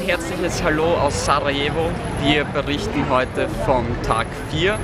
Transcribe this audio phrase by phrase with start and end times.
[0.00, 1.90] herzliches Hallo aus Sarajevo.
[2.22, 4.78] Wir berichten heute von Tag 4.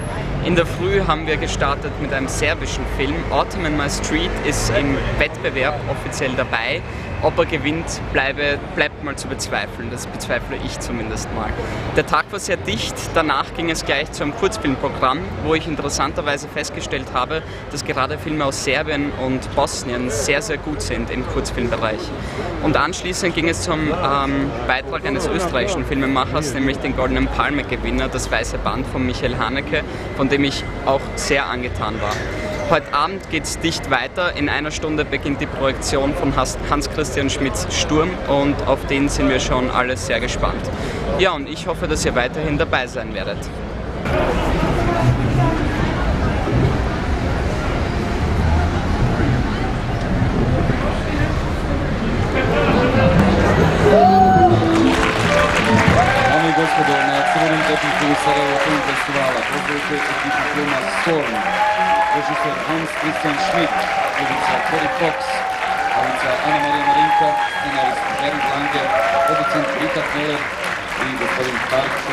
[0.45, 3.15] In der Früh haben wir gestartet mit einem serbischen Film.
[3.31, 6.83] Autumn in My Street ist im Wettbewerb offiziell dabei.
[7.23, 9.91] Ob er gewinnt, bleibe, bleibt mal zu bezweifeln.
[9.91, 11.51] Das bezweifle ich zumindest mal.
[11.95, 12.95] Der Tag war sehr dicht.
[13.15, 17.43] Danach ging es gleich zu einem Kurzfilmprogramm, wo ich interessanterweise festgestellt habe,
[17.73, 22.01] dass gerade Filme aus Serbien und Bosnien sehr, sehr gut sind im Kurzfilmbereich.
[22.63, 28.31] Und anschließend ging es zum ähm, Beitrag eines österreichischen Filmemachers, nämlich den Goldenen Palme-Gewinner, das
[28.31, 29.83] Weiße Band von Michael Haneke,
[30.17, 32.15] von dem ich auch sehr angetan war.
[32.71, 34.37] Heute Abend geht es dicht weiter.
[34.37, 39.41] In einer Stunde beginnt die Projektion von Hans-Christian Schmidts Sturm und auf den sind wir
[39.41, 40.71] schon alle sehr gespannt.
[41.19, 43.39] Ja, und ich hoffe, dass ihr weiterhin dabei sein werdet.
[56.61, 63.71] Gospodo, na crvenom tepihu Sarajevo Film Festivala pozdravite ekipu filma režiser Hans Christian Schmidt,
[64.17, 65.17] glumica Cory Fox,
[66.47, 67.29] Ana Marija Marinka,
[67.61, 68.85] scenarist Bernd Lange,
[69.27, 70.43] producent Rita Keller
[71.07, 72.10] i gospodin Tark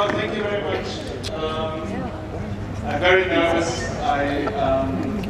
[0.00, 1.30] Oh, thank you very much.
[1.30, 1.82] Um,
[2.86, 3.82] I'm very nervous.
[3.98, 5.20] I um,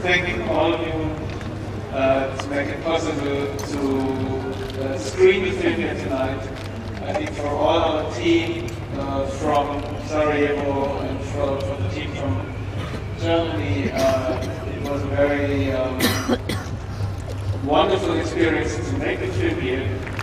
[0.00, 0.92] thank all of you
[1.92, 6.40] uh, to make it possible to uh, screen the film here tonight.
[7.02, 12.54] I think for all our team uh, from Sarajevo and for, for the team from
[13.18, 15.98] Germany, uh, it was a very um,
[17.66, 20.15] wonderful experience to make the film here.